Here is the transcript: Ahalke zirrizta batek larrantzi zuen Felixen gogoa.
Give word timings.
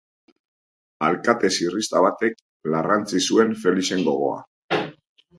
Ahalke 1.07 1.49
zirrizta 1.57 2.01
batek 2.05 2.39
larrantzi 2.75 3.21
zuen 3.27 3.53
Felixen 3.65 4.01
gogoa. 4.07 4.79